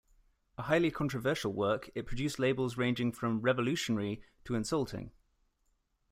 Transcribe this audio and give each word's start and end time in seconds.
A 0.57 0.63
highly 0.63 0.89
controversial 0.89 1.53
work, 1.53 1.91
it 1.93 2.07
produced 2.07 2.39
labels 2.39 2.75
ranging 2.75 3.11
from 3.11 3.39
"revolutionary" 3.39 4.23
to 4.45 4.55
"insulting. 4.55 5.11